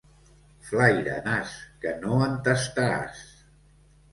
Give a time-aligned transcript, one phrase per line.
[0.69, 1.53] Flaira, nas,
[1.85, 3.21] que no en tastaràs.